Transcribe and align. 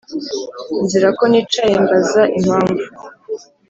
nzira 0.83 1.07
ko 1.17 1.23
nicaye 1.31 1.75
mbaza 1.83 2.21
impamvu!… 2.39 2.85